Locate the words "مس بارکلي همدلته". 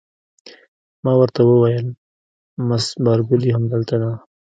2.67-3.95